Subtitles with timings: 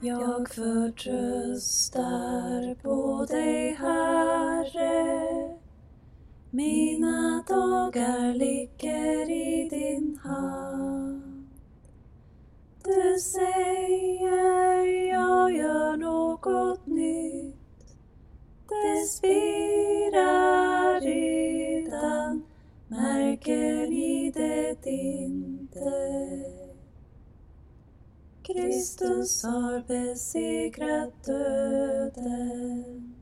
[0.00, 1.94] Jag förtröstar
[2.82, 5.26] på dig, Herre.
[6.50, 11.48] Mina dagar ligger i din hand.
[12.84, 17.56] Du säger jag gör något nytt.
[18.68, 22.42] Det spirar redan,
[22.88, 25.47] märker ni det din
[28.58, 33.14] Kristus har besegrat döden.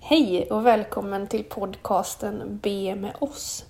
[0.00, 3.64] Hej och välkommen till podcasten Be med oss.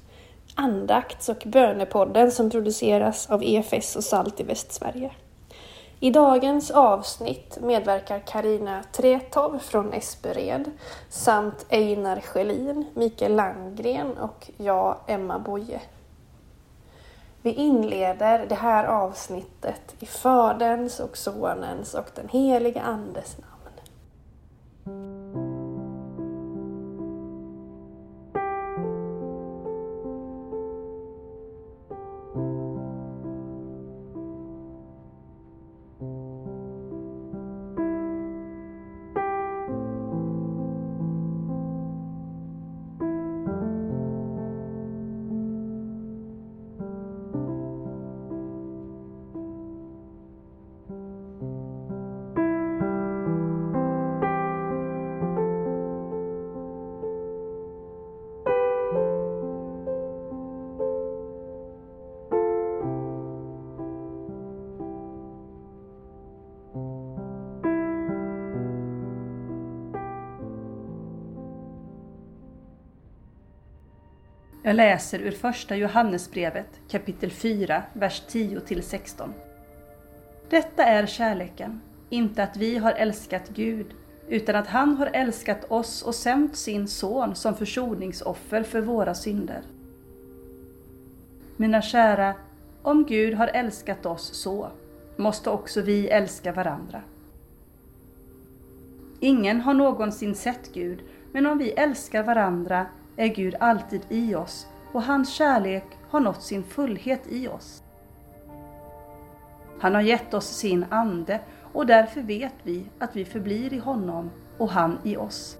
[0.55, 5.13] Andakts och bönepodden som produceras av EFS och SALT i Västsverige.
[6.01, 10.71] I dagens avsnitt medverkar Karina Tretow från Espered
[11.09, 15.81] samt Einar Schelin, Mikael Langgren och jag, Emma Boye.
[17.45, 25.24] Vi inleder det här avsnittet i Faderns och Sonens och den helige Andes namn.
[74.67, 79.33] Jag läser ur första Johannesbrevet kapitel 4, vers 10-16.
[80.49, 81.81] Detta är kärleken,
[82.11, 83.87] inte att vi har älskat Gud,
[84.29, 89.63] utan att han har älskat oss och sänt sin son som försoningsoffer för våra synder.
[91.57, 92.35] Mina kära,
[92.83, 94.69] om Gud har älskat oss så,
[95.17, 97.01] måste också vi älska varandra.
[99.21, 100.99] Ingen har någonsin sett Gud,
[101.33, 102.87] men om vi älskar varandra
[103.17, 107.83] är Gud alltid i oss och hans kärlek har nått sin fullhet i oss.
[109.81, 111.41] Han har gett oss sin ande
[111.73, 115.59] och därför vet vi att vi förblir i honom och han i oss.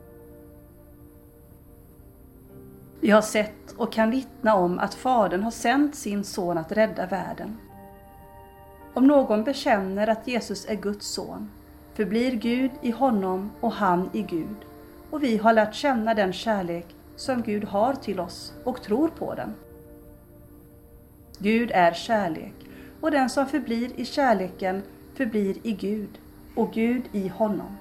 [3.01, 7.07] Vi har sett och kan vittna om att Fadern har sänt sin son att rädda
[7.07, 7.59] världen.
[8.95, 11.51] Om någon bekänner att Jesus är Guds son
[11.95, 14.57] förblir Gud i honom och han i Gud
[15.11, 19.35] och vi har lärt känna den kärlek som Gud har till oss och tror på
[19.35, 19.55] den.
[21.39, 22.55] Gud är kärlek
[23.01, 24.83] och den som förblir i kärleken
[25.15, 26.19] förblir i Gud
[26.55, 27.77] och Gud i honom.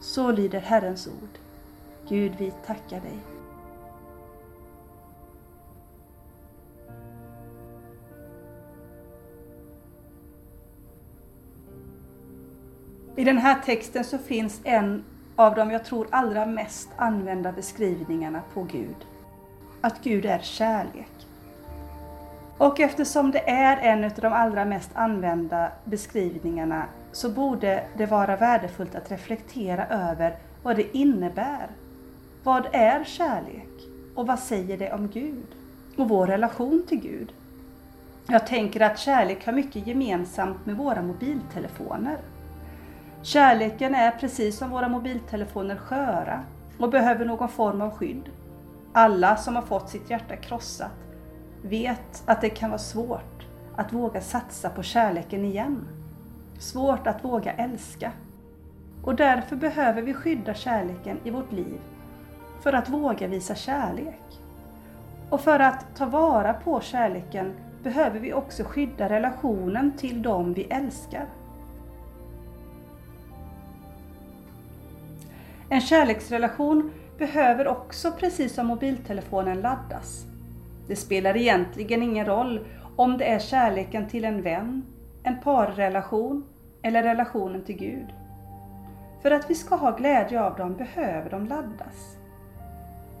[0.00, 1.38] Så lyder Herrens ord.
[2.08, 3.18] Gud, vi tackar dig.
[13.16, 15.04] I den här texten så finns en
[15.36, 18.96] av de jag tror allra mest använda beskrivningarna på Gud.
[19.80, 21.26] Att Gud är kärlek.
[22.58, 28.36] Och eftersom det är en av de allra mest använda beskrivningarna så borde det vara
[28.36, 31.66] värdefullt att reflektera över vad det innebär.
[32.42, 33.68] Vad är kärlek?
[34.14, 35.46] Och vad säger det om Gud?
[35.96, 37.32] Och vår relation till Gud?
[38.26, 42.18] Jag tänker att kärlek har mycket gemensamt med våra mobiltelefoner.
[43.24, 46.42] Kärleken är precis som våra mobiltelefoner sköra
[46.78, 48.30] och behöver någon form av skydd.
[48.92, 50.90] Alla som har fått sitt hjärta krossat
[51.62, 53.46] vet att det kan vara svårt
[53.76, 55.88] att våga satsa på kärleken igen.
[56.58, 58.12] Svårt att våga älska.
[59.04, 61.80] Och därför behöver vi skydda kärleken i vårt liv
[62.62, 64.40] för att våga visa kärlek.
[65.30, 67.52] Och för att ta vara på kärleken
[67.82, 71.26] behöver vi också skydda relationen till dem vi älskar.
[75.72, 80.24] En kärleksrelation behöver också, precis som mobiltelefonen, laddas.
[80.88, 82.66] Det spelar egentligen ingen roll
[82.96, 84.82] om det är kärleken till en vän,
[85.22, 86.44] en parrelation
[86.82, 88.06] eller relationen till Gud.
[89.22, 92.16] För att vi ska ha glädje av dem behöver de laddas.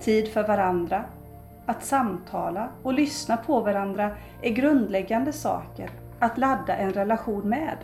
[0.00, 1.04] Tid för varandra,
[1.66, 4.10] att samtala och lyssna på varandra
[4.42, 7.76] är grundläggande saker att ladda en relation med.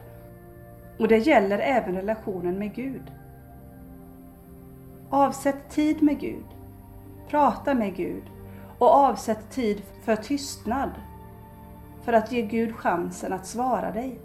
[0.98, 3.12] Och det gäller även relationen med Gud.
[5.10, 6.44] Avsätt tid med Gud.
[7.28, 8.22] Prata med Gud
[8.78, 10.90] och avsätt tid för tystnad
[12.04, 14.18] för att ge Gud chansen att svara dig.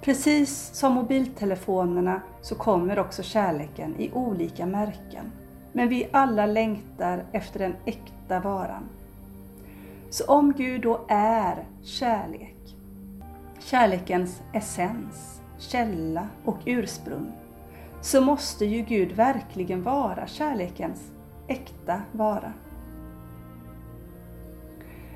[0.00, 5.32] Precis som mobiltelefonerna så kommer också kärleken i olika märken.
[5.72, 8.88] Men vi alla längtar efter den äkta varan.
[10.10, 12.74] Så om Gud då är kärlek,
[13.58, 17.32] kärlekens essens, källa och ursprung,
[18.00, 21.10] så måste ju Gud verkligen vara kärlekens
[21.48, 22.52] äkta vara.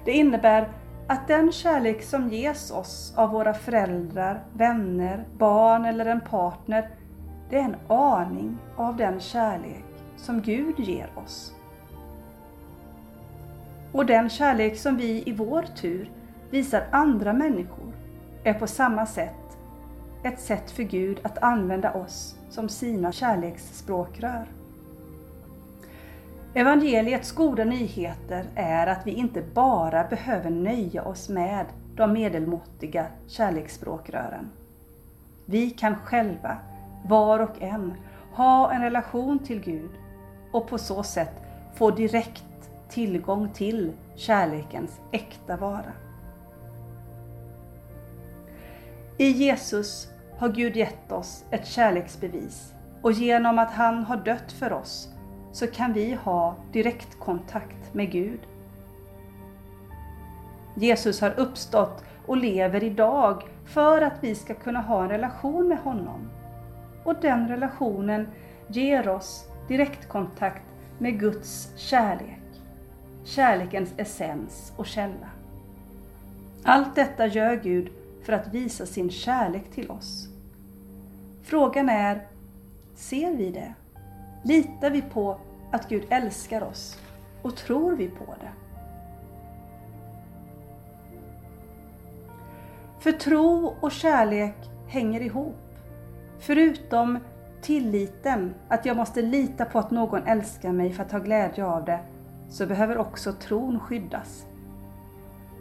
[0.04, 0.68] Det innebär
[1.06, 6.88] att den kärlek som ges oss av våra föräldrar, vänner, barn eller en partner,
[7.50, 9.84] det är en aning av den kärlek
[10.16, 11.52] som Gud ger oss.
[13.92, 16.10] Och den kärlek som vi i vår tur
[16.50, 17.92] visar andra människor
[18.44, 19.41] är på samma sätt
[20.22, 24.46] ett sätt för Gud att använda oss som sina kärleksspråkrör.
[26.54, 31.66] Evangeliets goda nyheter är att vi inte bara behöver nöja oss med
[31.96, 34.50] de medelmåttiga kärleksspråkrören.
[35.46, 36.56] Vi kan själva,
[37.04, 37.94] var och en,
[38.32, 39.90] ha en relation till Gud
[40.52, 41.32] och på så sätt
[41.74, 42.44] få direkt
[42.88, 45.92] tillgång till kärlekens äkta vara.
[49.16, 50.11] I Jesus
[50.42, 52.72] har Gud gett oss ett kärleksbevis
[53.02, 55.08] och genom att han har dött för oss
[55.52, 58.40] så kan vi ha direktkontakt med Gud.
[60.74, 65.78] Jesus har uppstått och lever idag för att vi ska kunna ha en relation med
[65.78, 66.30] honom.
[67.04, 68.28] Och den relationen
[68.68, 70.64] ger oss direktkontakt
[70.98, 72.42] med Guds kärlek,
[73.24, 75.30] kärlekens essens och källa.
[76.62, 77.88] Allt detta gör Gud
[78.24, 80.31] för att visa sin kärlek till oss.
[81.42, 82.26] Frågan är,
[82.94, 83.74] ser vi det?
[84.42, 85.38] Litar vi på
[85.70, 86.98] att Gud älskar oss?
[87.42, 88.50] Och tror vi på det?
[93.00, 94.54] För tro och kärlek
[94.88, 95.56] hänger ihop.
[96.38, 97.18] Förutom
[97.62, 101.84] tilliten, att jag måste lita på att någon älskar mig för att ha glädje av
[101.84, 102.00] det,
[102.50, 104.46] så behöver också tron skyddas.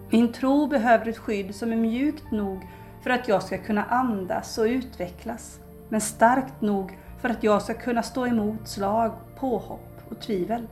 [0.10, 2.68] Min tro behöver ett skydd som är mjukt nog
[3.04, 5.60] för att jag ska kunna andas och utvecklas,
[5.92, 10.68] men starkt nog för att jag ska kunna stå emot slag, påhopp och tvivel.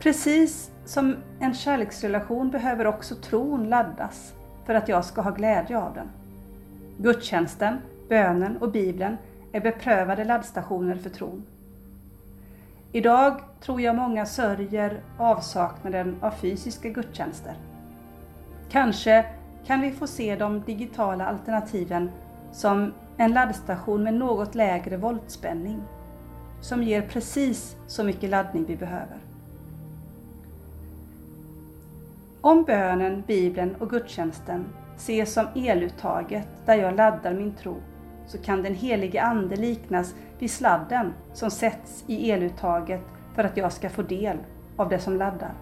[0.00, 4.32] Precis som en kärleksrelation behöver också tron laddas
[4.66, 6.08] för att jag ska ha glädje av den.
[6.98, 7.78] Gudstjänsten,
[8.08, 9.16] bönen och Bibeln
[9.52, 11.44] är beprövade laddstationer för tron.
[12.92, 17.54] Idag tror jag många sörjer avsaknaden av fysiska gudstjänster.
[18.70, 19.26] Kanske
[19.66, 22.10] kan vi få se de digitala alternativen
[22.52, 25.82] som en laddstation med något lägre voltspänning
[26.60, 29.16] som ger precis så mycket laddning vi behöver.
[32.40, 34.64] Om bönen, Bibeln och gudstjänsten
[34.96, 37.76] ses som eluttaget där jag laddar min tro
[38.26, 43.02] så kan den helige Ande liknas vid sladden som sätts i eluttaget
[43.34, 44.36] för att jag ska få del
[44.76, 45.52] av det som laddar.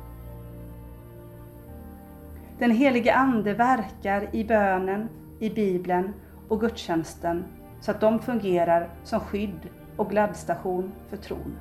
[2.59, 6.13] Den helige Ande verkar i bönen, i Bibeln
[6.49, 7.45] och gudstjänsten
[7.81, 11.57] så att de fungerar som skydd och gladstation för tron.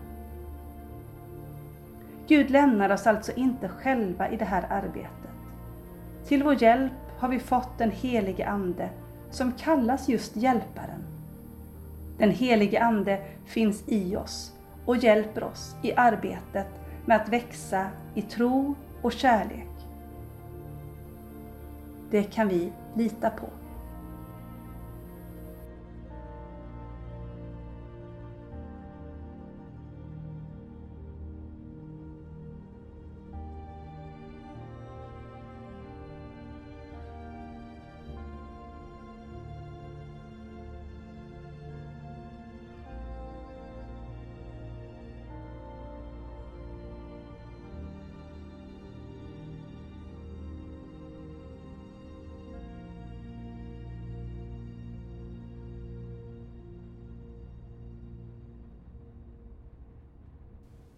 [2.28, 5.12] Gud lämnar oss alltså inte själva i det här arbetet.
[6.28, 8.90] Till vår hjälp har vi fått den helige Ande
[9.32, 11.04] som kallas just Hjälparen.
[12.18, 14.54] Den helige Ande finns i oss
[14.86, 16.68] och hjälper oss i arbetet
[17.06, 19.68] med att växa i tro och kärlek.
[22.10, 23.48] Det kan vi lita på.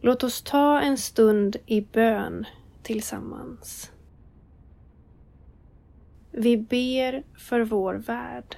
[0.08, 2.46] Låt oss ta en stund i bön
[2.84, 3.92] tillsammans.
[6.32, 8.58] Vi ber för vår värld.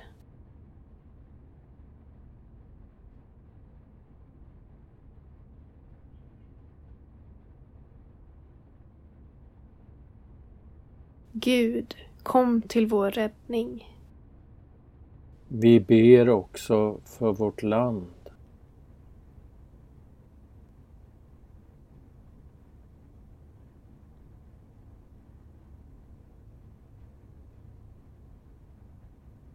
[11.32, 13.98] Gud, kom till vår räddning.
[15.48, 18.08] Vi ber också för vårt land.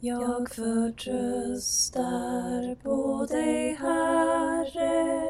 [0.00, 2.04] Jag förtröstar
[2.74, 5.24] på dig, Herre.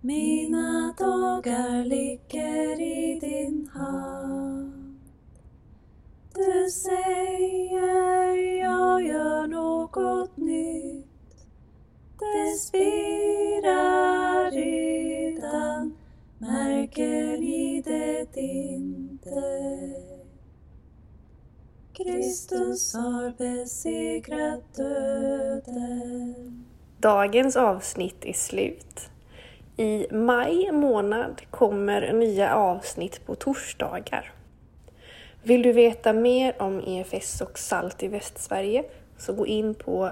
[0.00, 4.98] Mina dagar ligger i din hand.
[6.34, 11.06] Du säger jag gör något nytt.
[12.18, 13.67] Det spirar
[21.98, 26.64] Kristus har besegrat döden.
[26.98, 29.10] Dagens avsnitt är slut.
[29.76, 34.32] I maj månad kommer nya avsnitt på torsdagar.
[35.42, 38.84] Vill du veta mer om EFS och SALT i Västsverige
[39.16, 40.10] så gå in på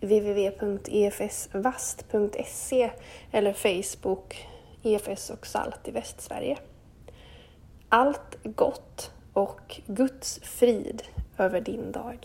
[0.00, 2.90] www.efsvast.se
[3.32, 4.46] eller Facebook
[4.82, 6.58] EFS och SALT i Västsverige.
[7.88, 11.02] Allt gott och Guds frid
[11.38, 12.18] över din dag.